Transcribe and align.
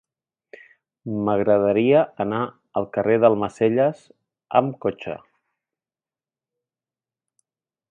M'agradaria 1.27 1.99
anar 2.25 2.39
al 2.81 2.89
carrer 2.97 3.19
d'Almacelles 3.25 4.01
amb 4.61 4.81
cotxe. 4.87 5.21